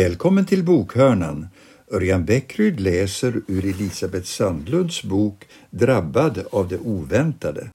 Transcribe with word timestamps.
Välkommen 0.00 0.44
till 0.44 0.64
Bokhörnan. 0.64 1.46
Örjan 1.90 2.24
Bäckryd 2.24 2.80
läser 2.80 3.40
ur 3.46 3.64
Elisabeth 3.64 4.26
Sandlunds 4.26 5.02
bok 5.02 5.48
Drabbad 5.70 6.44
av 6.52 6.68
det 6.68 6.78
oväntade. 6.78 7.68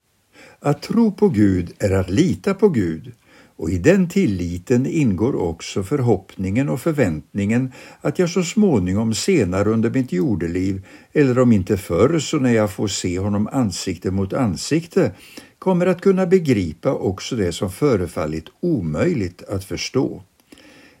Att 0.60 0.82
tro 0.82 1.12
på 1.12 1.28
Gud 1.28 1.72
är 1.78 1.90
att 1.90 2.10
lita 2.10 2.54
på 2.54 2.68
Gud 2.68 3.12
och 3.56 3.70
i 3.70 3.78
den 3.78 4.08
tilliten 4.08 4.86
ingår 4.86 5.34
också 5.34 5.82
förhoppningen 5.82 6.68
och 6.68 6.80
förväntningen 6.80 7.72
att 8.00 8.18
jag 8.18 8.30
så 8.30 8.42
småningom 8.42 9.14
senare 9.14 9.68
under 9.68 9.90
mitt 9.90 10.12
jordeliv, 10.12 10.86
eller 11.12 11.38
om 11.38 11.52
inte 11.52 11.76
förr 11.76 12.18
så 12.18 12.38
när 12.38 12.52
jag 12.52 12.70
får 12.70 12.88
se 12.88 13.18
honom 13.18 13.48
ansikte 13.52 14.10
mot 14.10 14.32
ansikte, 14.32 15.12
kommer 15.58 15.86
att 15.86 16.00
kunna 16.00 16.26
begripa 16.26 16.92
också 16.92 17.36
det 17.36 17.52
som 17.52 17.70
förefallit 17.70 18.46
omöjligt 18.60 19.42
att 19.42 19.64
förstå. 19.64 20.22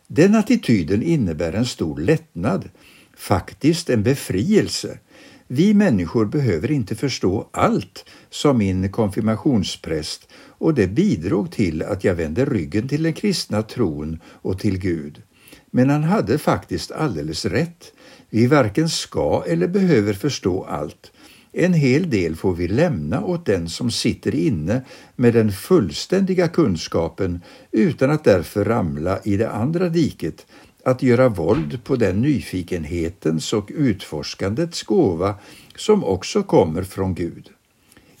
Den 0.08 0.34
attityden 0.34 1.02
innebär 1.02 1.52
en 1.52 1.66
stor 1.66 2.00
lättnad, 2.00 2.68
faktiskt 3.16 3.90
en 3.90 4.02
befrielse. 4.02 4.98
Vi 5.46 5.74
människor 5.74 6.26
behöver 6.26 6.70
inte 6.70 6.94
förstå 6.94 7.48
allt, 7.52 8.04
sa 8.30 8.52
min 8.52 8.92
konfirmationspräst 8.92 10.28
och 10.34 10.74
det 10.74 10.86
bidrog 10.86 11.52
till 11.52 11.82
att 11.82 12.04
jag 12.04 12.14
vände 12.14 12.44
ryggen 12.44 12.88
till 12.88 13.02
den 13.02 13.12
kristna 13.12 13.62
tron 13.62 14.20
och 14.24 14.58
till 14.58 14.78
Gud. 14.78 15.22
Men 15.70 15.90
han 15.90 16.04
hade 16.04 16.38
faktiskt 16.38 16.92
alldeles 16.92 17.44
rätt. 17.44 17.92
Vi 18.30 18.46
varken 18.46 18.88
ska 18.88 19.44
eller 19.46 19.68
behöver 19.68 20.12
förstå 20.12 20.64
allt. 20.64 21.12
En 21.58 21.72
hel 21.72 22.10
del 22.10 22.36
får 22.36 22.54
vi 22.54 22.68
lämna 22.68 23.24
åt 23.24 23.46
den 23.46 23.68
som 23.68 23.90
sitter 23.90 24.34
inne 24.34 24.82
med 25.16 25.34
den 25.34 25.52
fullständiga 25.52 26.48
kunskapen 26.48 27.40
utan 27.72 28.10
att 28.10 28.24
därför 28.24 28.64
ramla 28.64 29.20
i 29.24 29.36
det 29.36 29.50
andra 29.50 29.88
diket, 29.88 30.46
att 30.84 31.02
göra 31.02 31.28
våld 31.28 31.84
på 31.84 31.96
den 31.96 32.22
nyfikenhetens 32.22 33.52
och 33.52 33.70
utforskandets 33.74 34.82
gåva 34.82 35.34
som 35.76 36.04
också 36.04 36.42
kommer 36.42 36.82
från 36.82 37.14
Gud. 37.14 37.50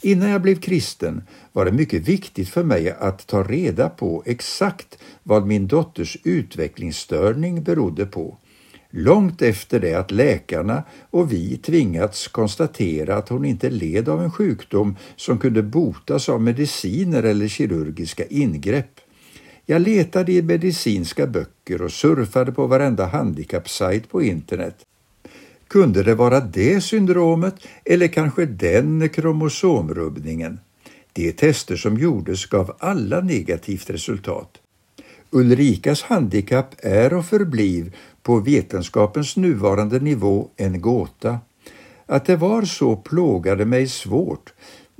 Innan 0.00 0.30
jag 0.30 0.42
blev 0.42 0.60
kristen 0.60 1.22
var 1.52 1.64
det 1.64 1.72
mycket 1.72 2.08
viktigt 2.08 2.48
för 2.48 2.64
mig 2.64 2.90
att 2.90 3.26
ta 3.26 3.42
reda 3.42 3.88
på 3.88 4.22
exakt 4.26 4.98
vad 5.22 5.46
min 5.46 5.66
dotters 5.66 6.16
utvecklingsstörning 6.24 7.62
berodde 7.62 8.06
på 8.06 8.36
långt 8.90 9.42
efter 9.42 9.80
det 9.80 9.94
att 9.94 10.10
läkarna 10.10 10.82
och 11.10 11.32
vi 11.32 11.56
tvingats 11.56 12.28
konstatera 12.28 13.16
att 13.16 13.28
hon 13.28 13.44
inte 13.44 13.70
led 13.70 14.08
av 14.08 14.22
en 14.22 14.30
sjukdom 14.30 14.96
som 15.16 15.38
kunde 15.38 15.62
botas 15.62 16.28
av 16.28 16.42
mediciner 16.42 17.22
eller 17.22 17.48
kirurgiska 17.48 18.24
ingrepp. 18.26 19.00
Jag 19.66 19.82
letade 19.82 20.32
i 20.32 20.42
medicinska 20.42 21.26
böcker 21.26 21.82
och 21.82 21.92
surfade 21.92 22.52
på 22.52 22.66
varenda 22.66 23.06
handikappsajt 23.06 24.08
på 24.10 24.22
internet. 24.22 24.76
Kunde 25.68 26.02
det 26.02 26.14
vara 26.14 26.40
det 26.40 26.80
syndromet 26.80 27.54
eller 27.84 28.08
kanske 28.08 28.46
den 28.46 29.08
kromosomrubbningen? 29.08 30.58
De 31.12 31.32
tester 31.32 31.76
som 31.76 31.98
gjordes 31.98 32.46
gav 32.46 32.76
alla 32.78 33.20
negativt 33.20 33.90
resultat. 33.90 34.58
Ulrikas 35.30 36.02
handikapp 36.02 36.74
är 36.78 37.14
och 37.14 37.26
förblir 37.26 37.92
på 38.26 38.40
vetenskapens 38.40 39.36
nuvarande 39.36 39.98
nivå 40.00 40.48
en 40.56 40.80
gåta. 40.80 41.38
Att 42.06 42.24
det 42.24 42.36
var 42.36 42.62
så 42.62 42.96
plågade 42.96 43.64
mig 43.64 43.88
svårt. 43.88 44.52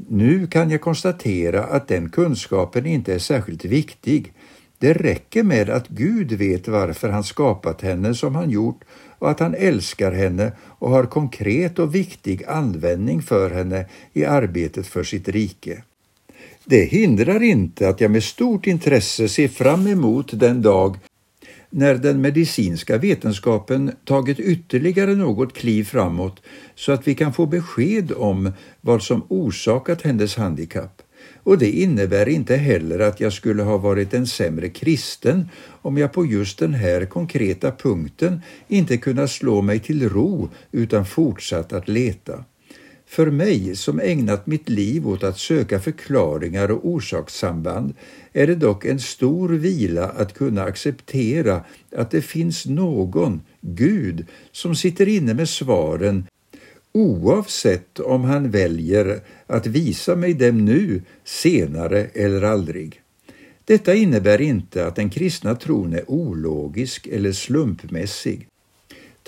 Nu 0.09 0.47
kan 0.47 0.71
jag 0.71 0.81
konstatera 0.81 1.65
att 1.65 1.89
den 1.89 2.09
kunskapen 2.11 2.87
inte 2.87 3.15
är 3.15 3.19
särskilt 3.19 3.65
viktig. 3.65 4.33
Det 4.79 4.93
räcker 4.93 5.43
med 5.43 5.71
att 5.71 5.89
Gud 5.89 6.33
vet 6.33 6.69
varför 6.69 7.09
han 7.09 7.25
skapat 7.25 7.83
henne 7.83 8.15
som 8.15 8.35
han 8.35 8.51
gjort 8.51 8.81
och 9.19 9.31
att 9.31 9.41
han 9.41 9.55
älskar 9.55 10.13
henne 10.13 10.53
och 10.61 10.91
har 10.91 11.05
konkret 11.05 11.79
och 11.79 11.95
viktig 11.95 12.45
användning 12.45 13.23
för 13.23 13.51
henne 13.51 13.87
i 14.13 14.25
arbetet 14.25 14.87
för 14.87 15.05
sitt 15.05 15.29
rike. 15.29 15.83
Det 16.65 16.85
hindrar 16.85 17.43
inte 17.43 17.89
att 17.89 18.01
jag 18.01 18.11
med 18.11 18.23
stort 18.23 18.67
intresse 18.67 19.29
ser 19.29 19.49
fram 19.49 19.87
emot 19.87 20.31
den 20.33 20.63
dag 20.63 20.99
när 21.71 21.95
den 21.95 22.21
medicinska 22.21 22.99
vetenskapen 22.99 23.93
tagit 24.05 24.41
ytterligare 24.41 25.15
något 25.15 25.55
kliv 25.55 25.85
framåt 25.85 26.43
så 26.75 26.93
att 26.93 27.09
vi 27.09 27.15
kan 27.15 27.33
få 27.33 27.47
besked 27.47 28.13
om 28.17 28.53
vad 28.81 29.03
som 29.03 29.23
orsakat 29.29 30.03
hennes 30.03 30.37
handikapp. 30.37 31.03
Och 31.43 31.59
det 31.59 31.71
innebär 31.71 32.29
inte 32.29 32.57
heller 32.57 32.99
att 32.99 33.21
jag 33.21 33.33
skulle 33.33 33.63
ha 33.63 33.79
varit 33.79 34.15
en 34.15 34.27
sämre 34.27 34.69
kristen 34.69 35.49
om 35.83 35.99
jag 35.99 36.13
på 36.13 36.27
just 36.27 36.59
den 36.59 36.75
här 36.75 37.05
konkreta 37.05 37.73
punkten 37.73 38.41
inte 38.69 38.97
kunnat 38.97 39.31
slå 39.31 39.63
mig 39.63 39.79
till 39.81 40.09
ro 40.09 40.49
utan 40.73 41.07
fortsatt 41.07 41.73
att 41.73 41.89
leta. 41.89 42.45
För 43.07 43.31
mig 43.31 43.77
som 43.77 44.01
ägnat 44.01 44.47
mitt 44.47 44.69
liv 44.69 45.09
åt 45.09 45.25
att 45.25 45.39
söka 45.39 45.81
förklaringar 45.81 46.71
och 46.71 46.89
orsakssamband 46.89 47.95
är 48.33 48.47
det 48.47 48.55
dock 48.55 48.85
en 48.85 49.01
stor 49.01 49.49
vila 49.49 50.09
att 50.09 50.35
kunna 50.35 50.63
acceptera 50.63 51.65
att 51.97 52.11
det 52.11 52.23
finns 52.23 52.67
någon, 52.67 53.43
Gud, 53.61 54.27
som 54.53 54.75
sitter 54.75 55.09
inne 55.09 55.35
med 55.35 55.49
svaren 55.49 56.27
oavsett 56.93 58.01
om 58.01 58.25
han 58.25 58.51
väljer 58.51 59.21
att 59.47 59.67
visa 59.67 60.17
mig 60.17 60.35
dem 60.35 60.65
nu, 60.65 61.03
senare 61.25 62.07
eller 62.15 62.43
aldrig. 62.43 63.01
Detta 63.65 63.95
innebär 63.95 64.41
inte 64.41 64.87
att 64.87 64.97
den 64.97 65.11
kristna 65.11 65.55
tron 65.55 65.93
är 65.93 66.11
ologisk 66.11 67.07
eller 67.07 67.33
slumpmässig. 67.33 68.47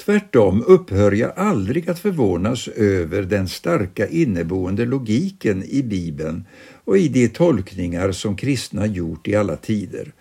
Tvärtom 0.05 0.65
upphör 0.67 1.13
jag 1.13 1.33
aldrig 1.37 1.91
att 1.91 1.99
förvånas 1.99 2.69
över 2.69 3.23
den 3.23 3.49
starka 3.49 4.09
inneboende 4.09 4.85
logiken 4.85 5.65
i 5.69 5.83
Bibeln 5.83 6.45
och 6.85 6.99
i 6.99 7.09
de 7.09 7.29
tolkningar 7.29 8.13
som 8.13 8.37
kristna 8.37 8.87
gjort 8.87 9.29
i 9.29 9.35
alla 9.35 9.57
tider. 9.57 10.13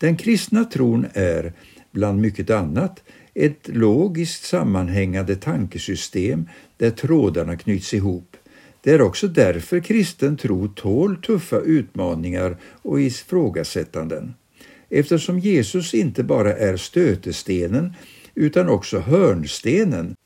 Den 0.00 0.16
kristna 0.16 0.64
tron 0.64 1.06
är, 1.12 1.52
bland 1.92 2.20
mycket 2.20 2.50
annat, 2.50 3.02
ett 3.34 3.68
logiskt 3.68 4.44
sammanhängande 4.44 5.36
tankesystem 5.36 6.48
där 6.76 6.90
trådarna 6.90 7.56
knyts 7.56 7.94
ihop. 7.94 8.36
Det 8.80 8.90
är 8.90 9.02
också 9.02 9.28
därför 9.28 9.80
kristen 9.80 10.36
tro 10.36 10.68
tål 10.68 11.16
tuffa 11.16 11.60
utmaningar 11.60 12.56
och 12.82 13.00
ifrågasättanden. 13.00 14.34
Eftersom 14.90 15.38
Jesus 15.38 15.94
inte 15.94 16.22
bara 16.22 16.56
är 16.56 16.76
stötestenen 16.76 17.92
utan 18.34 18.68
också 18.68 18.98
hörnstenen 18.98 20.16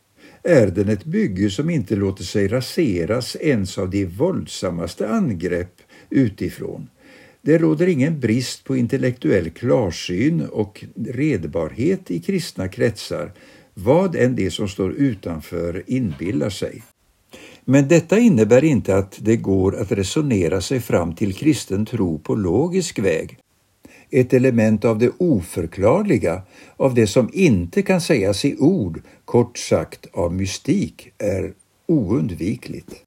är 0.43 0.67
den 0.67 0.89
ett 0.89 1.05
bygge 1.05 1.51
som 1.51 1.71
inte 1.71 1.97
låter 1.97 2.25
sig 2.25 2.49
raseras 2.49 3.37
ens 3.41 3.79
av 3.79 3.91
de 3.91 4.07
våldsammaste 4.07 5.09
angrepp 5.09 5.75
utifrån. 6.11 6.89
Det 7.43 7.59
råder 7.59 7.87
ingen 7.87 8.21
brist 8.21 8.65
på 8.65 8.77
intellektuell 8.77 9.51
klarsyn 9.51 10.47
och 10.53 10.85
redbarhet 11.07 12.11
i 12.11 12.21
kristna 12.21 12.69
kretsar, 12.69 13.33
vad 13.75 14.17
än 14.17 14.37
det 14.37 14.51
som 14.51 14.69
står 14.69 14.93
utanför 14.93 15.83
inbillar 15.87 16.51
sig. 16.51 16.83
Men 17.65 17.89
detta 17.89 18.19
innebär 18.19 18.65
inte 18.65 18.97
att 18.97 19.19
det 19.21 19.37
går 19.37 19.77
att 19.77 19.93
resonera 19.93 20.61
sig 20.61 20.81
fram 20.81 21.15
till 21.15 21.35
kristen 21.35 21.87
tro 21.87 22.19
på 22.19 22.35
logisk 22.35 22.99
väg 22.99 23.39
ett 24.11 24.33
element 24.33 24.85
av 24.85 24.99
det 24.99 25.11
oförklarliga, 25.19 26.43
av 26.77 26.95
det 26.95 27.07
som 27.07 27.31
inte 27.33 27.83
kan 27.83 28.01
sägas 28.01 28.45
i 28.45 28.57
ord, 28.59 29.01
kort 29.25 29.59
sagt 29.59 30.07
av 30.13 30.33
mystik, 30.35 31.13
är 31.19 31.53
oundvikligt. 31.87 33.05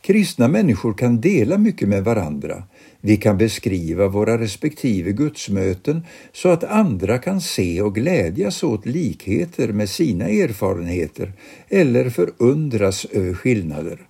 Kristna 0.00 0.48
människor 0.48 0.94
kan 0.94 1.20
dela 1.20 1.58
mycket 1.58 1.88
med 1.88 2.04
varandra. 2.04 2.62
Vi 3.00 3.16
kan 3.16 3.38
beskriva 3.38 4.08
våra 4.08 4.38
respektive 4.38 5.12
gudsmöten 5.12 6.02
så 6.32 6.48
att 6.48 6.64
andra 6.64 7.18
kan 7.18 7.40
se 7.40 7.82
och 7.82 7.94
glädjas 7.94 8.62
åt 8.62 8.86
likheter 8.86 9.68
med 9.68 9.88
sina 9.88 10.28
erfarenheter 10.28 11.32
eller 11.68 12.10
förundras 12.10 13.04
över 13.04 13.34
skillnader. 13.34 14.07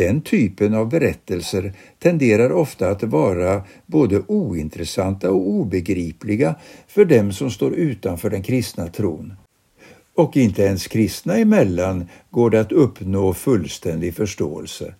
Den 0.00 0.20
typen 0.20 0.74
av 0.74 0.88
berättelser 0.88 1.72
tenderar 1.98 2.52
ofta 2.52 2.90
att 2.90 3.02
vara 3.02 3.62
både 3.86 4.22
ointressanta 4.26 5.30
och 5.30 5.48
obegripliga 5.48 6.54
för 6.88 7.04
dem 7.04 7.32
som 7.32 7.50
står 7.50 7.74
utanför 7.74 8.30
den 8.30 8.42
kristna 8.42 8.86
tron. 8.86 9.34
Och 10.14 10.36
inte 10.36 10.62
ens 10.62 10.86
kristna 10.86 11.36
emellan 11.36 12.06
går 12.30 12.50
det 12.50 12.60
att 12.60 12.72
uppnå 12.72 13.34
fullständig 13.34 14.14
förståelse. 14.14 14.94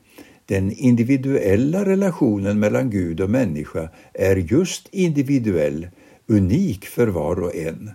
Den 0.46 0.72
individuella 0.72 1.84
relationen 1.84 2.58
mellan 2.58 2.90
Gud 2.90 3.20
och 3.20 3.30
människa 3.30 3.88
är 4.14 4.36
just 4.36 4.88
individuell, 4.92 5.88
unik 6.28 6.86
för 6.86 7.06
var 7.06 7.40
och 7.40 7.56
en. 7.56 7.90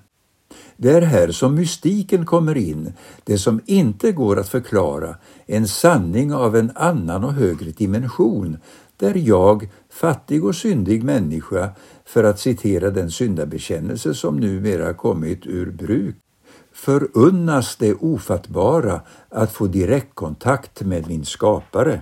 Det 0.78 0.90
är 0.90 1.02
här 1.02 1.32
som 1.32 1.56
mystiken 1.56 2.26
kommer 2.26 2.58
in, 2.58 2.94
det 3.24 3.38
som 3.38 3.62
inte 3.66 4.12
går 4.12 4.40
att 4.40 4.50
förklara, 4.50 5.16
en 5.46 5.68
sanning 5.68 6.34
av 6.34 6.56
en 6.56 6.72
annan 6.76 7.24
och 7.24 7.34
högre 7.34 7.72
dimension, 7.72 8.58
där 8.98 9.16
jag, 9.16 9.70
fattig 9.90 10.46
och 10.46 10.56
syndig 10.56 11.04
människa, 11.04 11.70
för 12.06 12.24
att 12.24 12.40
citera 12.40 12.90
den 12.90 13.12
syndabekännelse 13.12 14.14
som 14.14 14.38
numera 14.38 14.94
kommit 14.94 15.46
ur 15.46 15.72
bruk, 15.72 16.16
förunnas 16.74 17.76
det 17.76 17.94
ofattbara 17.94 19.02
att 19.30 19.52
få 19.52 19.68
direktkontakt 19.68 20.82
med 20.82 21.08
min 21.08 21.26
skapare. 21.26 22.02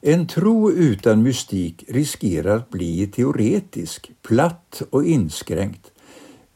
En 0.00 0.26
tro 0.26 0.70
utan 0.70 1.22
mystik 1.22 1.84
riskerar 1.88 2.56
att 2.56 2.70
bli 2.70 3.06
teoretisk, 3.06 4.10
platt 4.22 4.82
och 4.90 5.04
inskränkt. 5.04 5.93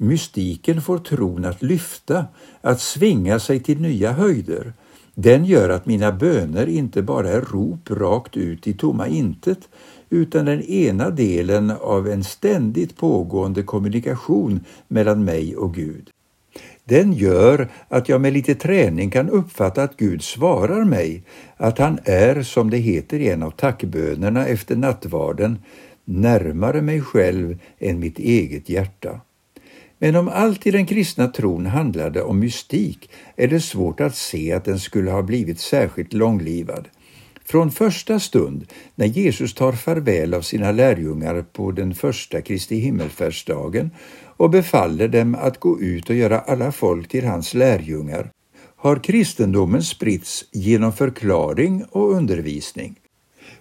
Mystiken 0.01 0.83
får 0.83 0.99
tron 0.99 1.45
att 1.45 1.63
lyfta, 1.63 2.27
att 2.61 2.81
svinga 2.81 3.39
sig 3.39 3.61
till 3.61 3.81
nya 3.81 4.13
höjder. 4.13 4.73
Den 5.15 5.45
gör 5.45 5.69
att 5.69 5.87
mina 5.87 6.13
böner 6.13 6.67
inte 6.67 7.03
bara 7.03 7.31
är 7.31 7.41
rop 7.41 7.91
rakt 7.91 8.37
ut 8.37 8.67
i 8.67 8.73
tomma 8.73 9.09
intet, 9.09 9.69
utan 10.11 10.45
den 10.45 10.63
ena 10.63 11.11
delen 11.11 11.71
av 11.71 12.09
en 12.09 12.25
ständigt 12.25 12.97
pågående 12.97 13.63
kommunikation 13.63 14.61
mellan 14.89 15.25
mig 15.25 15.57
och 15.57 15.75
Gud. 15.75 16.11
Den 16.85 17.13
gör 17.13 17.69
att 17.89 18.09
jag 18.09 18.21
med 18.21 18.33
lite 18.33 18.55
träning 18.55 19.11
kan 19.11 19.31
uppfatta 19.31 19.83
att 19.83 19.97
Gud 19.97 20.23
svarar 20.23 20.85
mig, 20.85 21.23
att 21.57 21.79
han 21.79 21.99
är, 22.05 22.43
som 22.43 22.71
det 22.71 22.77
heter 22.77 23.19
i 23.19 23.29
en 23.29 23.43
av 23.43 23.51
tackbönerna 23.51 24.47
efter 24.47 24.77
nattvarden, 24.77 25.59
närmare 26.05 26.83
mig 26.83 27.01
själv 27.01 27.59
än 27.79 28.01
mitt 28.01 28.19
eget 28.19 28.69
hjärta. 28.69 29.21
Men 29.99 30.17
om 30.17 30.29
allt 30.29 30.67
i 30.67 30.71
den 30.71 30.87
kristna 30.87 31.29
tron 31.29 31.67
handlade 31.67 32.23
om 32.23 32.39
mystik 32.39 33.11
är 33.37 33.49
det 33.49 33.61
svårt 33.61 34.01
att 34.01 34.17
se 34.17 34.53
att 34.53 34.65
den 34.65 34.79
skulle 34.79 35.11
ha 35.11 35.23
blivit 35.23 35.61
särskilt 35.61 36.13
långlivad. 36.13 36.89
Från 37.45 37.71
första 37.71 38.21
stund 38.21 38.67
när 38.95 39.07
Jesus 39.07 39.55
tar 39.55 39.73
farväl 39.73 40.35
av 40.35 40.43
sina 40.43 40.73
lärjungar 40.73 41.43
på 41.53 41.73
den 41.73 41.95
första 41.95 42.41
Kristi 42.41 42.77
himmelfärdsdagen 42.77 43.91
och 44.37 44.51
befaller 44.51 45.09
dem 45.09 45.35
att 45.35 45.61
gå 45.61 45.81
ut 45.81 46.11
och 46.11 46.17
göra 46.17 46.41
alla 46.41 46.73
folk 46.73 47.09
till 47.09 47.25
hans 47.25 47.55
lärjungar 47.55 48.31
har 48.79 48.97
kristendomen 48.97 49.83
spritts 49.83 50.45
genom 50.53 50.93
förklaring 50.93 51.85
och 51.91 52.13
undervisning. 52.13 52.95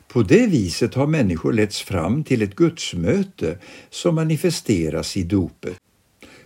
På 0.08 0.24
det 0.24 0.48
viset 0.48 0.94
har 0.94 1.08
människor 1.08 1.54
letts 1.54 1.82
fram 1.82 2.24
till 2.24 2.42
ett 2.42 2.56
gudsmöte 2.56 3.58
som 3.90 4.16
manifesteras 4.16 5.18
i 5.18 5.24
dopet. 5.24 5.78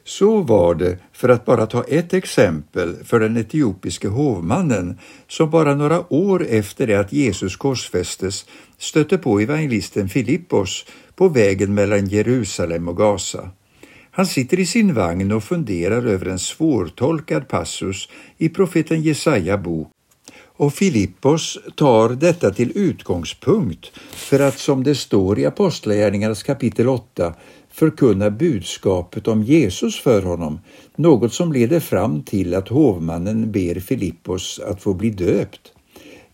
Så 0.03 0.41
var 0.41 0.75
det, 0.75 0.97
för 1.13 1.29
att 1.29 1.45
bara 1.45 1.65
ta 1.65 1.83
ett 1.83 2.13
exempel, 2.13 2.95
för 3.03 3.19
den 3.19 3.37
etiopiske 3.37 4.07
hovmannen 4.07 4.99
som 5.27 5.49
bara 5.49 5.75
några 5.75 6.13
år 6.13 6.45
efter 6.49 6.87
det 6.87 6.95
att 6.95 7.13
Jesus 7.13 7.55
korsfästes 7.55 8.45
stötte 8.77 9.17
på 9.17 9.39
evangelisten 9.39 10.09
Filippos 10.09 10.85
på 11.15 11.29
vägen 11.29 11.73
mellan 11.73 12.07
Jerusalem 12.07 12.87
och 12.87 12.97
Gaza. 12.97 13.49
Han 14.11 14.25
sitter 14.25 14.59
i 14.59 14.65
sin 14.65 14.93
vagn 14.93 15.31
och 15.31 15.43
funderar 15.43 16.05
över 16.05 16.25
en 16.25 16.39
svårtolkad 16.39 17.47
passus 17.47 18.09
i 18.37 18.49
profeten 18.49 19.01
Jesaja 19.01 19.57
bok 19.57 19.91
och 20.61 20.73
Filippos 20.73 21.57
tar 21.75 22.09
detta 22.09 22.51
till 22.51 22.71
utgångspunkt 22.75 23.91
för 24.11 24.39
att, 24.39 24.59
som 24.59 24.83
det 24.83 24.95
står 24.95 25.39
i 25.39 25.45
Apostlagärningarnas 25.45 26.43
kapitel 26.43 26.87
8, 26.87 27.33
förkunna 27.81 28.29
budskapet 28.29 29.27
om 29.27 29.43
Jesus 29.43 29.99
för 29.99 30.21
honom, 30.21 30.59
något 30.95 31.33
som 31.33 31.53
leder 31.53 31.79
fram 31.79 32.23
till 32.23 32.53
att 32.53 32.67
hovmannen 32.67 33.51
ber 33.51 33.79
Filippos 33.79 34.59
att 34.59 34.81
få 34.81 34.93
bli 34.93 35.09
döpt. 35.09 35.73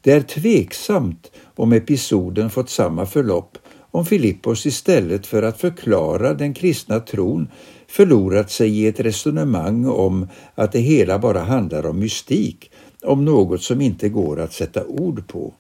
Det 0.02 0.12
är 0.12 0.22
tveksamt 0.22 1.32
om 1.56 1.74
episoden 1.74 2.50
fått 2.50 2.70
samma 2.70 3.06
förlopp 3.06 3.58
om 3.92 4.06
Filippos 4.06 4.66
istället 4.66 5.28
för 5.28 5.44
att 5.44 5.62
förklara 5.62 6.34
den 6.34 6.54
kristna 6.54 7.00
tron 7.00 7.48
förlorat 7.88 8.52
sig 8.52 8.80
i 8.80 8.88
ett 8.88 9.00
resonemang 9.00 9.86
om 9.86 10.28
att 10.56 10.72
det 10.72 10.80
hela 10.80 11.20
bara 11.20 11.40
handlar 11.40 11.86
om 11.86 12.00
mystik, 12.00 12.72
om 13.04 13.26
något 13.26 13.62
som 13.64 13.82
inte 13.82 14.10
går 14.10 14.40
att 14.40 14.54
sätta 14.54 14.86
ord 14.86 15.28
på. 15.28 15.54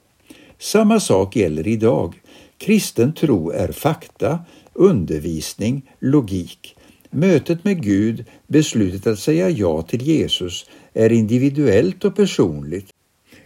Samma 0.59 0.99
sak 0.99 1.35
gäller 1.35 1.67
idag. 1.67 2.21
Kristen 2.57 3.13
tro 3.13 3.51
är 3.51 3.71
fakta, 3.71 4.39
undervisning, 4.77 5.91
logik. 5.99 6.75
Mötet 7.09 7.63
med 7.63 7.83
Gud, 7.83 8.25
beslutet 8.47 9.07
att 9.07 9.19
säga 9.19 9.49
ja 9.49 9.81
till 9.81 10.01
Jesus, 10.01 10.69
är 10.93 11.11
individuellt 11.11 12.05
och 12.05 12.15
personligt 12.15 12.89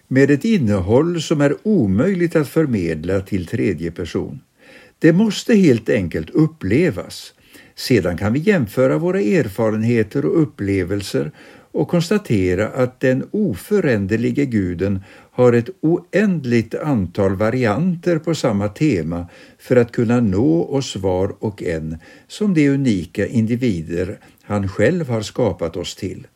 med 0.07 0.31
ett 0.31 0.45
innehåll 0.45 1.22
som 1.22 1.42
är 1.42 1.56
omöjligt 1.63 2.36
att 2.36 2.48
förmedla 2.48 3.22
till 3.22 3.48
tredje 3.48 3.92
person. 3.92 4.39
Det 5.00 5.13
måste 5.13 5.56
helt 5.56 5.89
enkelt 5.89 6.30
upplevas. 6.30 7.33
Sedan 7.75 8.18
kan 8.18 8.33
vi 8.33 8.39
jämföra 8.39 8.98
våra 8.98 9.22
erfarenheter 9.22 10.25
och 10.25 10.42
upplevelser 10.42 11.31
och 11.72 11.88
konstatera 11.88 12.68
att 12.68 13.00
den 13.00 13.28
oföränderlige 13.31 14.45
guden 14.45 15.04
har 15.31 15.54
ett 15.54 15.69
oändligt 15.81 16.75
antal 16.75 17.36
varianter 17.36 18.19
på 18.19 18.36
samma 18.36 18.68
tema 18.68 19.28
för 19.60 19.75
att 19.75 19.92
kunna 19.92 20.19
nå 20.19 20.63
oss 20.63 20.95
var 20.95 21.36
och 21.39 21.63
en 21.63 21.98
som 22.28 22.54
de 22.54 22.69
unika 22.69 23.28
individer 23.28 24.19
han 24.42 24.68
själv 24.68 25.10
har 25.10 25.22
skapat 25.22 25.78
oss 25.78 25.95
till. 25.95 26.28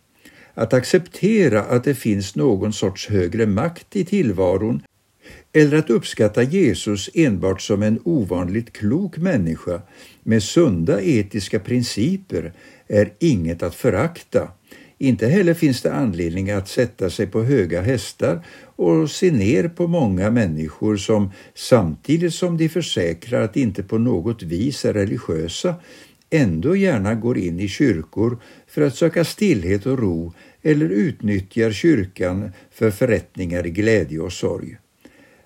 Att 0.53 0.73
acceptera 0.73 1.61
att 1.61 1.83
det 1.83 1.95
finns 1.95 2.35
någon 2.35 2.73
sorts 2.73 3.09
högre 3.09 3.45
makt 3.45 3.95
i 3.95 4.05
tillvaron 4.05 4.83
eller 5.53 5.77
att 5.77 5.89
uppskatta 5.89 6.43
Jesus 6.43 7.09
enbart 7.13 7.61
som 7.61 7.83
en 7.83 7.99
ovanligt 8.03 8.73
klok 8.73 9.17
människa 9.17 9.81
med 10.23 10.43
sunda 10.43 11.01
etiska 11.01 11.59
principer 11.59 12.53
är 12.87 13.13
inget 13.19 13.63
att 13.63 13.75
förakta. 13.75 14.47
Inte 14.97 15.27
heller 15.27 15.53
finns 15.53 15.81
det 15.81 15.93
anledning 15.93 16.51
att 16.51 16.67
sätta 16.67 17.09
sig 17.09 17.27
på 17.27 17.43
höga 17.43 17.81
hästar 17.81 18.45
och 18.75 19.11
se 19.11 19.31
ner 19.31 19.67
på 19.67 19.87
många 19.87 20.31
människor 20.31 20.97
som 20.97 21.31
samtidigt 21.55 22.33
som 22.33 22.57
de 22.57 22.69
försäkrar 22.69 23.41
att 23.41 23.57
inte 23.57 23.83
på 23.83 23.97
något 23.97 24.43
vis 24.43 24.85
är 24.85 24.93
religiösa 24.93 25.75
ändå 26.29 26.75
gärna 26.75 27.15
går 27.15 27.37
in 27.37 27.59
i 27.59 27.67
kyrkor 27.67 28.37
för 28.67 28.81
att 28.81 28.95
söka 28.95 29.25
stillhet 29.25 29.85
och 29.85 29.99
ro 29.99 30.33
eller 30.61 30.89
utnyttjar 30.89 31.71
kyrkan 31.71 32.51
för 32.71 32.91
förrättningar 32.91 33.65
i 33.67 33.69
glädje 33.69 34.19
och 34.19 34.33
sorg. 34.33 34.77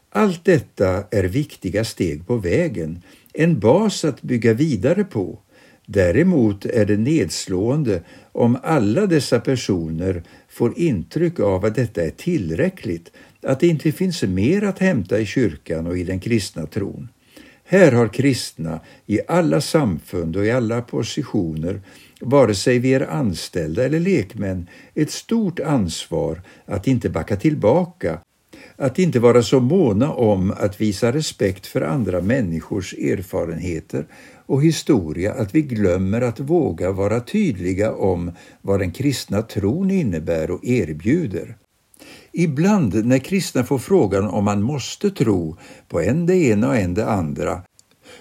Allt 0.10 0.46
detta 0.46 1.04
är 1.12 1.24
viktiga 1.24 1.86
steg 1.86 2.28
på 2.28 2.36
vägen, 2.36 3.02
en 3.34 3.60
bas 3.60 4.06
att 4.06 4.22
bygga 4.22 4.54
vidare 4.54 5.04
på. 5.04 5.40
Däremot 5.92 6.66
är 6.66 6.86
det 6.86 6.98
nedslående 6.98 8.02
om 8.32 8.58
alla 8.64 9.06
dessa 9.06 9.40
personer 9.40 10.24
får 10.50 10.80
intryck 10.80 11.40
av 11.40 11.66
att 11.66 11.76
detta 11.76 12.04
är 12.04 12.10
tillräckligt, 12.10 13.12
att 13.42 13.60
det 13.60 13.68
inte 13.68 13.92
finns 13.92 14.24
mer 14.24 14.64
att 14.64 14.80
hämta 14.80 15.20
i 15.20 15.26
kyrkan 15.26 15.88
och 15.88 15.98
i 15.98 16.04
den 16.04 16.20
kristna 16.20 16.66
tron. 16.66 17.10
Här 17.64 17.92
har 17.92 18.08
kristna 18.08 18.80
i 19.06 19.20
alla 19.28 19.62
samfund 19.62 20.36
och 20.36 20.46
i 20.46 20.52
alla 20.52 20.82
positioner, 20.82 21.82
vare 22.22 22.56
sig 22.56 22.80
vi 22.80 22.94
är 22.94 23.12
anställda 23.12 23.86
eller 23.86 24.00
lekmän, 24.00 24.68
ett 24.94 25.12
stort 25.12 25.60
ansvar 25.60 26.42
att 26.66 26.88
inte 26.88 27.10
backa 27.10 27.36
tillbaka 27.36 28.20
att 28.76 29.00
inte 29.00 29.20
vara 29.20 29.44
så 29.44 29.60
måna 29.60 30.14
om 30.14 30.52
att 30.52 30.82
visa 30.82 31.12
respekt 31.12 31.68
för 31.68 31.82
andra 31.82 32.22
människors 32.22 32.94
erfarenheter 32.94 34.06
och 34.50 34.64
historia 34.64 35.34
att 35.34 35.56
vi 35.56 35.62
glömmer 35.62 36.22
att 36.22 36.40
våga 36.40 36.92
vara 36.92 37.20
tydliga 37.20 37.94
om 37.94 38.32
vad 38.62 38.80
den 38.80 38.92
kristna 38.92 39.42
tron 39.42 39.92
innebär 39.92 40.52
och 40.52 40.66
erbjuder. 40.66 41.58
Ibland 42.32 43.06
när 43.06 43.20
kristna 43.20 43.64
får 43.64 43.78
frågan 43.78 44.28
om 44.28 44.46
man 44.46 44.62
måste 44.62 45.12
tro 45.12 45.58
på 45.88 46.02
en 46.02 46.26
det 46.26 46.36
ena 46.36 46.68
och 46.68 46.78
en 46.78 46.94
det 46.94 47.06
andra 47.06 47.62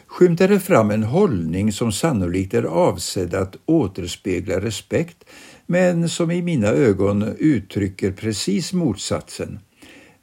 skymtar 0.07 0.49
det 0.49 0.61
fram 0.61 0.91
en 0.91 1.03
hållning 1.03 1.73
som 1.73 1.93
sannolikt 1.93 2.55
är 2.55 2.63
avsedd 2.63 3.35
att 3.35 3.57
återspegla 3.67 4.61
respekt 4.61 5.25
men 5.67 6.09
som 6.09 6.31
i 6.31 6.43
mina 6.43 6.69
ögon 6.69 7.35
uttrycker 7.39 8.13
precis 8.13 8.73
motsatsen. 8.73 9.59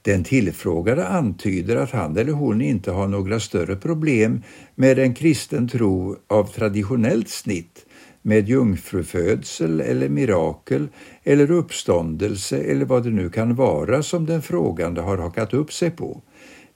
Den 0.05 0.23
tillfrågade 0.23 1.07
antyder 1.07 1.75
att 1.75 1.91
han 1.91 2.17
eller 2.17 2.31
hon 2.31 2.61
inte 2.61 2.91
har 2.91 3.07
några 3.07 3.39
större 3.39 3.75
problem 3.75 4.43
med 4.75 4.99
en 4.99 5.13
kristen 5.13 5.67
tro 5.67 6.15
av 6.27 6.43
traditionellt 6.43 7.29
snitt, 7.29 7.85
med 8.21 8.49
jungfrufödsel 8.49 9.81
eller 9.81 10.09
mirakel 10.09 10.87
eller 11.23 11.51
uppståndelse 11.51 12.57
eller 12.57 12.85
vad 12.85 13.03
det 13.03 13.09
nu 13.09 13.29
kan 13.29 13.55
vara 13.55 14.03
som 14.03 14.25
den 14.25 14.41
frågande 14.41 15.01
har 15.01 15.17
hakat 15.17 15.53
upp 15.53 15.73
sig 15.73 15.91
på. 15.91 16.21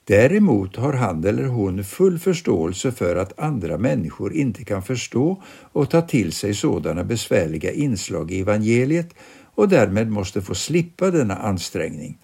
Däremot 0.04 0.76
har 0.76 0.94
han 0.94 1.24
eller 1.24 1.44
hon 1.44 1.84
full 1.84 2.20
förståelse 2.20 2.92
för 2.92 3.16
att 3.16 3.40
andra 3.40 3.78
människor 3.78 4.34
inte 4.34 4.64
kan 4.64 4.84
förstå 4.84 5.44
och 5.72 5.90
ta 5.90 6.02
till 6.02 6.32
sig 6.32 6.54
sådana 6.54 7.04
besvärliga 7.04 7.72
inslag 7.72 8.32
i 8.32 8.40
evangeliet 8.40 9.14
och 9.56 9.70
därmed 9.70 10.10
måste 10.12 10.42
få 10.42 10.56
slippa 10.56 11.12
denna 11.12 11.36
ansträngning. 11.36 12.18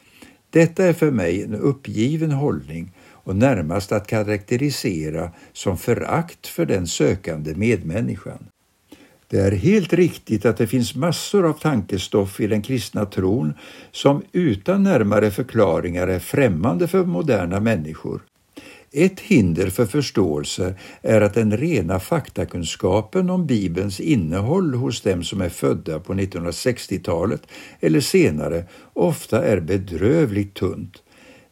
Detta 0.56 0.86
är 0.86 0.94
för 0.94 1.12
mig 1.12 1.44
en 1.44 1.56
uppgiven 1.56 2.32
hållning 2.32 2.92
och 3.12 3.36
närmast 3.36 3.92
att 3.92 4.08
karaktärisera 4.08 5.32
som 5.54 5.78
förakt 5.78 6.48
för 6.48 6.66
den 6.66 6.88
sökande 6.88 7.56
medmänniskan. 7.56 8.46
Det 9.28 9.40
är 9.40 9.52
helt 9.52 9.94
riktigt 9.94 10.46
att 10.46 10.58
det 10.58 10.68
finns 10.68 10.96
massor 10.96 11.46
av 11.46 11.54
tankestoff 11.54 12.40
i 12.40 12.48
den 12.48 12.62
kristna 12.62 13.06
tron 13.06 13.54
som 13.92 14.24
utan 14.32 14.84
närmare 14.84 15.32
förklaringar 15.32 16.08
är 16.08 16.20
främmande 16.20 16.88
för 16.88 17.06
moderna 17.06 17.60
människor. 17.60 18.22
Ett 18.98 19.20
hinder 19.20 19.70
för 19.70 19.86
förståelse 19.86 20.76
är 21.02 21.22
att 21.22 21.34
den 21.34 21.58
rena 21.58 22.00
faktakunskapen 22.00 23.30
om 23.30 23.46
Bibelns 23.46 24.00
innehåll 24.00 24.74
hos 24.74 25.02
dem 25.02 25.24
som 25.24 25.42
är 25.42 25.50
födda 25.50 26.00
på 26.00 26.14
1960-talet 26.14 27.42
eller 27.80 28.00
senare 28.00 28.66
ofta 28.94 29.46
är 29.46 29.60
bedrövligt 29.60 30.54
tunt. 30.54 31.04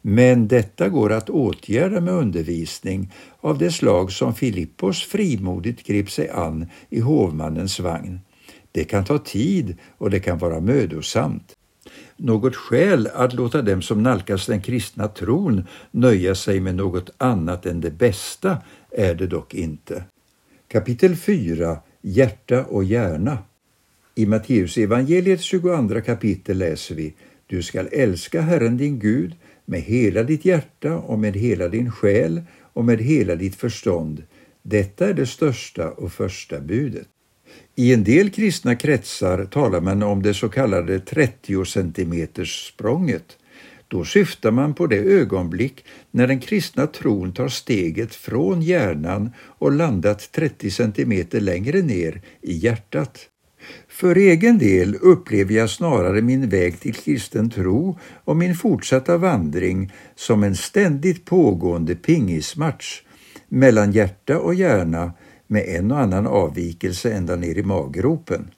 Men 0.02 0.48
detta 0.48 0.88
går 0.88 1.12
att 1.12 1.30
åtgärda 1.30 2.00
med 2.00 2.14
undervisning 2.14 3.12
av 3.40 3.58
det 3.58 3.70
slag 3.70 4.12
som 4.12 4.34
Filippos 4.34 5.02
frimodigt 5.02 5.86
grep 5.86 6.10
sig 6.10 6.28
an 6.28 6.66
i 6.88 7.00
hovmannens 7.00 7.80
vagn. 7.80 8.20
Det 8.72 8.84
kan 8.84 9.04
ta 9.04 9.18
tid 9.18 9.76
och 9.98 10.10
det 10.10 10.20
kan 10.20 10.38
vara 10.38 10.60
mödosamt. 10.60 11.56
Något 12.16 12.56
skäl 12.56 13.08
att 13.14 13.32
låta 13.32 13.62
dem 13.62 13.82
som 13.82 14.02
nalkas 14.02 14.46
den 14.46 14.62
kristna 14.62 15.08
tron 15.08 15.64
nöja 15.90 16.34
sig 16.34 16.60
med 16.60 16.74
något 16.74 17.10
annat 17.18 17.66
än 17.66 17.80
det 17.80 17.90
bästa 17.90 18.58
är 18.90 19.14
det 19.14 19.26
dock 19.26 19.54
inte. 19.54 20.04
Kapitel 20.68 21.16
4 21.16 21.78
Hjärta 22.02 22.64
och 22.64 22.84
hjärna 22.84 23.38
I 24.14 24.26
Matteus 24.26 24.78
evangeliets 24.78 25.44
22 25.44 26.00
kapitel 26.00 26.58
läser 26.58 26.94
vi 26.94 27.14
Du 27.46 27.62
skall 27.62 27.88
älska 27.92 28.40
Herren 28.40 28.76
din 28.76 28.98
Gud 28.98 29.34
med 29.64 29.80
hela 29.80 30.22
ditt 30.22 30.44
hjärta 30.44 30.96
och 30.96 31.18
med 31.18 31.36
hela 31.36 31.68
din 31.68 31.90
själ 31.90 32.42
och 32.60 32.84
med 32.84 32.98
hela 32.98 33.34
ditt 33.34 33.54
förstånd. 33.54 34.22
Detta 34.62 35.08
är 35.08 35.14
det 35.14 35.26
största 35.26 35.90
och 35.90 36.12
första 36.12 36.60
budet. 36.60 37.08
I 37.76 37.92
en 37.94 38.04
del 38.04 38.30
kristna 38.30 38.76
kretsar 38.76 39.44
talar 39.44 39.80
man 39.80 40.02
om 40.02 40.22
det 40.22 40.34
så 40.34 40.48
kallade 40.48 41.00
30 41.00 41.64
centimeters 41.64 42.68
språnget. 42.68 43.38
Då 43.88 44.04
syftar 44.04 44.50
man 44.50 44.74
på 44.74 44.86
det 44.86 44.98
ögonblick 44.98 45.84
när 46.10 46.26
den 46.26 46.40
kristna 46.40 46.86
tron 46.86 47.32
tar 47.32 47.48
steget 47.48 48.14
från 48.14 48.62
hjärnan 48.62 49.30
och 49.38 49.72
landat 49.72 50.32
30 50.32 50.70
centimeter 50.70 51.40
längre 51.40 51.82
ner 51.82 52.22
i 52.42 52.52
hjärtat. 52.52 53.28
För 53.88 54.16
egen 54.16 54.58
del 54.58 54.94
upplever 54.94 55.54
jag 55.54 55.70
snarare 55.70 56.22
min 56.22 56.48
väg 56.48 56.80
till 56.80 56.94
kristen 56.94 57.50
tro 57.50 57.98
och 58.24 58.36
min 58.36 58.54
fortsatta 58.54 59.18
vandring 59.18 59.92
som 60.14 60.44
en 60.44 60.56
ständigt 60.56 61.24
pågående 61.24 61.94
pingismatch 61.94 63.02
mellan 63.48 63.92
hjärta 63.92 64.38
och 64.38 64.54
hjärna 64.54 65.12
med 65.54 65.68
en 65.68 65.92
och 65.92 66.00
annan 66.00 66.26
avvikelse 66.26 67.12
ända 67.12 67.36
ner 67.36 67.58
i 67.58 67.62
maggropen. 67.62 68.50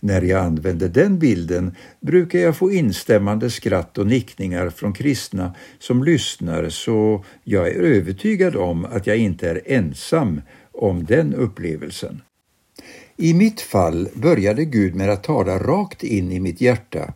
När 0.00 0.22
jag 0.22 0.44
använder 0.44 0.88
den 0.88 1.18
bilden 1.18 1.76
brukar 2.00 2.38
jag 2.38 2.56
få 2.56 2.72
instämmande 2.72 3.50
skratt 3.50 3.98
och 3.98 4.06
nickningar 4.06 4.70
från 4.70 4.92
kristna 4.92 5.54
som 5.78 6.04
lyssnar 6.04 6.68
så 6.68 7.24
jag 7.44 7.68
är 7.68 7.80
övertygad 7.80 8.56
om 8.56 8.84
att 8.84 9.06
jag 9.06 9.16
inte 9.16 9.50
är 9.50 9.60
ensam 9.66 10.40
om 10.72 11.04
den 11.04 11.34
upplevelsen. 11.34 12.20
I 13.16 13.34
mitt 13.34 13.60
fall 13.60 14.08
började 14.14 14.64
Gud 14.64 14.94
med 14.94 15.10
att 15.10 15.24
tala 15.24 15.58
rakt 15.58 16.02
in 16.02 16.32
i 16.32 16.40
mitt 16.40 16.60
hjärta 16.60 17.12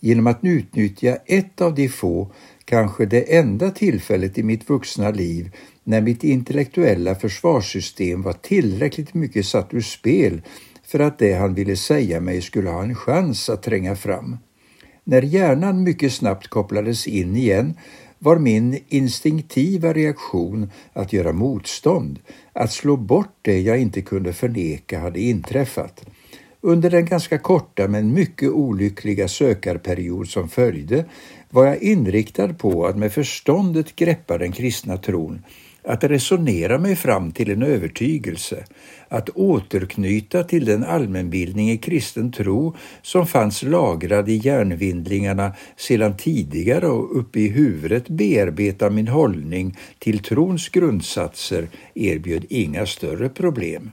genom 0.00 0.26
att 0.26 0.38
utnyttja 0.42 1.16
ett 1.26 1.60
av 1.60 1.74
de 1.74 1.88
få, 1.88 2.32
kanske 2.64 3.06
det 3.06 3.36
enda 3.36 3.70
tillfället 3.70 4.38
i 4.38 4.42
mitt 4.42 4.68
vuxna 4.68 5.10
liv 5.10 5.50
när 5.86 6.00
mitt 6.00 6.24
intellektuella 6.24 7.14
försvarssystem 7.14 8.22
var 8.22 8.32
tillräckligt 8.32 9.14
mycket 9.14 9.46
satt 9.46 9.74
ur 9.74 9.80
spel 9.80 10.42
för 10.82 10.98
att 10.98 11.18
det 11.18 11.32
han 11.32 11.54
ville 11.54 11.76
säga 11.76 12.20
mig 12.20 12.42
skulle 12.42 12.70
ha 12.70 12.82
en 12.82 12.94
chans 12.94 13.48
att 13.48 13.62
tränga 13.62 13.96
fram. 13.96 14.36
När 15.04 15.22
hjärnan 15.22 15.82
mycket 15.82 16.12
snabbt 16.12 16.48
kopplades 16.48 17.06
in 17.06 17.36
igen 17.36 17.74
var 18.18 18.38
min 18.38 18.78
instinktiva 18.88 19.92
reaktion 19.92 20.70
att 20.92 21.12
göra 21.12 21.32
motstånd, 21.32 22.18
att 22.52 22.72
slå 22.72 22.96
bort 22.96 23.38
det 23.42 23.60
jag 23.60 23.78
inte 23.78 24.02
kunde 24.02 24.32
förneka 24.32 25.00
hade 25.00 25.20
inträffat. 25.20 26.06
Under 26.60 26.90
den 26.90 27.06
ganska 27.06 27.38
korta 27.38 27.88
men 27.88 28.12
mycket 28.12 28.50
olyckliga 28.50 29.28
sökarperiod 29.28 30.28
som 30.28 30.48
följde 30.48 31.04
var 31.50 31.66
jag 31.66 31.82
inriktad 31.82 32.54
på 32.54 32.86
att 32.86 32.98
med 32.98 33.12
förståndet 33.12 33.96
greppa 33.96 34.38
den 34.38 34.52
kristna 34.52 34.96
tron 34.96 35.42
att 35.86 36.04
resonera 36.04 36.78
mig 36.78 36.96
fram 36.96 37.32
till 37.32 37.50
en 37.50 37.62
övertygelse, 37.62 38.64
att 39.08 39.28
återknyta 39.28 40.44
till 40.44 40.64
den 40.64 40.84
allmänbildning 40.84 41.70
i 41.70 41.78
kristen 41.78 42.32
tro 42.32 42.76
som 43.02 43.26
fanns 43.26 43.62
lagrad 43.62 44.28
i 44.28 44.36
hjärnvindlingarna 44.36 45.52
sedan 45.76 46.16
tidigare 46.16 46.86
och 46.86 47.18
uppe 47.18 47.40
i 47.40 47.48
huvudet 47.48 48.08
bearbeta 48.08 48.90
min 48.90 49.08
hållning 49.08 49.78
till 49.98 50.18
trons 50.18 50.68
grundsatser 50.68 51.68
erbjöd 51.94 52.44
inga 52.48 52.86
större 52.86 53.28
problem. 53.28 53.90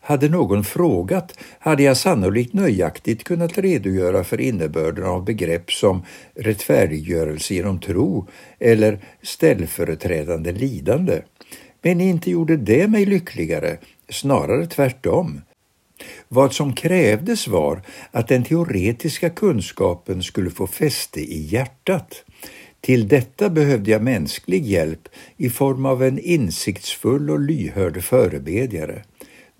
Hade 0.00 0.28
någon 0.28 0.64
frågat 0.64 1.38
hade 1.58 1.82
jag 1.82 1.96
sannolikt 1.96 2.52
nöjaktigt 2.52 3.24
kunnat 3.24 3.58
redogöra 3.58 4.24
för 4.24 4.40
innebörden 4.40 5.04
av 5.04 5.24
begrepp 5.24 5.72
som 5.72 6.02
rättfärdiggörelse 6.34 7.54
genom 7.54 7.80
tro 7.80 8.26
eller 8.58 8.98
ställföreträdande 9.22 10.52
lidande. 10.52 11.22
Men 11.82 12.00
inte 12.00 12.30
gjorde 12.30 12.56
det 12.56 12.88
mig 12.88 13.06
lyckligare, 13.06 13.78
snarare 14.08 14.66
tvärtom. 14.66 15.40
Vad 16.28 16.52
som 16.52 16.72
krävdes 16.72 17.48
var 17.48 17.82
att 18.10 18.28
den 18.28 18.44
teoretiska 18.44 19.30
kunskapen 19.30 20.22
skulle 20.22 20.50
få 20.50 20.66
fäste 20.66 21.20
i 21.20 21.40
hjärtat. 21.40 22.24
Till 22.80 23.08
detta 23.08 23.50
behövde 23.50 23.90
jag 23.90 24.02
mänsklig 24.02 24.66
hjälp 24.66 25.08
i 25.36 25.50
form 25.50 25.86
av 25.86 26.02
en 26.02 26.18
insiktsfull 26.18 27.30
och 27.30 27.40
lyhörd 27.40 28.02
förebedjare. 28.02 29.02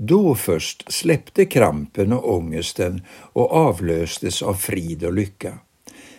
Då 0.01 0.35
först 0.35 0.93
släppte 0.93 1.45
krampen 1.45 2.13
och 2.13 2.35
ångesten 2.35 3.03
och 3.11 3.53
avlöstes 3.53 4.43
av 4.43 4.55
frid 4.55 5.05
och 5.05 5.13
lycka. 5.13 5.59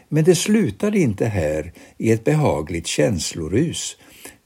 Men 0.09 0.24
det 0.24 0.36
slutade 0.36 1.00
inte 1.00 1.25
här 1.25 1.74
i 1.98 2.12
ett 2.12 2.24
behagligt 2.24 2.88
känslorus. 2.88 3.98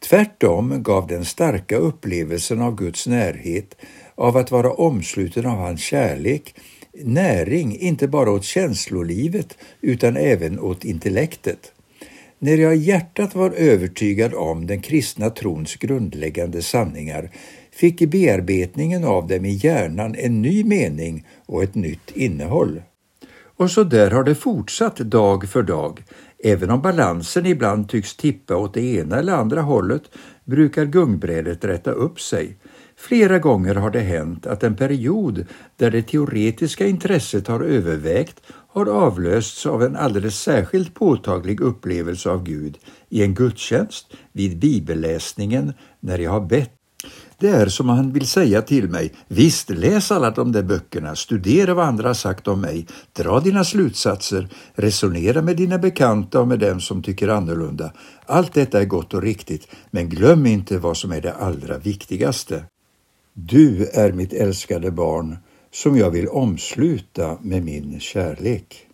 Tvärtom 0.10 0.84
gav 0.84 1.08
den 1.08 1.26
starka 1.26 1.78
upplevelsen 1.78 2.62
av 2.62 2.76
Guds 2.76 3.08
närhet, 3.08 3.76
av 4.16 4.38
att 4.38 4.52
vara 4.52 4.74
omsluten 4.74 5.46
av 5.46 5.58
hans 5.58 5.82
kärlek, 5.82 6.56
näring 6.94 7.78
inte 7.78 8.08
bara 8.08 8.32
åt 8.32 8.44
känslolivet 8.44 9.58
utan 9.82 10.18
även 10.18 10.60
åt 10.60 10.86
intellektet. 10.86 11.72
När 12.40 12.58
jag 12.58 12.76
i 12.76 12.80
hjärtat 12.80 13.36
var 13.36 13.52
övertygad 13.52 14.34
om 14.34 14.68
den 14.68 14.82
kristna 14.82 15.30
trons 15.30 15.76
grundläggande 15.76 16.62
sanningar 16.62 17.30
fick 17.74 18.02
i 18.02 18.08
bearbetningen 18.08 19.04
av 19.04 19.28
dem 19.28 19.46
i 19.46 19.52
hjärnan 19.52 20.16
en 20.16 20.42
ny 20.42 20.64
mening 20.64 21.28
och 21.46 21.64
ett 21.64 21.76
nytt 21.76 22.12
innehåll. 22.14 22.82
Och 23.58 23.72
så 23.72 23.84
där 23.84 24.12
har 24.12 24.24
det 24.24 24.36
fortsatt 24.36 24.98
dag 24.98 25.50
för 25.50 25.64
dag. 25.64 26.04
Även 26.44 26.70
om 26.70 26.82
balansen 26.82 27.46
ibland 27.46 27.90
tycks 27.90 28.16
tippa 28.16 28.56
åt 28.56 28.74
det 28.74 28.82
ena 28.82 29.20
eller 29.20 29.34
andra 29.34 29.62
hållet 29.62 30.04
brukar 30.46 30.86
gungbrädet 30.86 31.66
rätta 31.66 31.92
upp 31.92 32.20
sig. 32.22 32.58
Flera 32.98 33.40
gånger 33.40 33.76
har 33.76 33.92
det 33.92 34.00
hänt 34.00 34.48
att 34.48 34.64
en 34.64 34.76
period 34.76 35.46
där 35.78 35.92
det 35.92 36.02
teoretiska 36.02 36.88
intresset 36.88 37.48
har 37.48 37.62
övervägt 37.62 38.42
har 38.48 38.86
avlösts 38.86 39.66
av 39.66 39.84
en 39.84 39.96
alldeles 39.96 40.40
särskilt 40.40 40.94
påtaglig 40.94 41.62
upplevelse 41.62 42.30
av 42.30 42.44
Gud 42.44 42.78
i 43.10 43.24
en 43.24 43.34
gudstjänst, 43.34 44.14
vid 44.32 44.60
bibelläsningen, 44.60 45.74
när 46.00 46.20
jag 46.20 46.32
har 46.32 46.42
bett 46.42 46.83
det 47.40 47.50
är 47.50 47.68
som 47.68 47.90
han 47.90 48.12
vill 48.12 48.28
säga 48.28 48.62
till 48.62 48.90
mig, 48.90 49.14
visst 49.28 49.70
läs 49.70 50.12
alla 50.12 50.32
de 50.32 50.52
där 50.52 50.64
böckerna, 50.64 51.16
studera 51.16 51.74
vad 51.74 51.86
andra 51.86 52.10
har 52.10 52.14
sagt 52.14 52.48
om 52.48 52.62
mig, 52.62 52.88
dra 53.14 53.40
dina 53.40 53.64
slutsatser, 53.64 54.48
resonera 54.76 55.42
med 55.42 55.58
dina 55.58 55.78
bekanta 55.78 56.40
och 56.40 56.48
med 56.48 56.60
dem 56.60 56.82
som 56.82 57.04
tycker 57.04 57.28
annorlunda. 57.28 57.94
Allt 58.26 58.54
detta 58.54 58.82
är 58.82 58.86
gott 58.86 59.14
och 59.14 59.22
riktigt, 59.22 59.68
men 59.92 60.10
glöm 60.10 60.46
inte 60.46 60.78
vad 60.78 60.98
som 60.98 61.12
är 61.12 61.22
det 61.22 61.34
allra 61.34 61.78
viktigaste. 61.78 62.64
Du 63.34 63.90
är 63.94 64.12
mitt 64.12 64.34
älskade 64.34 64.92
barn 64.92 65.38
som 65.72 65.98
jag 65.98 66.12
vill 66.12 66.28
omsluta 66.28 67.38
med 67.42 67.64
min 67.64 68.00
kärlek. 68.00 68.88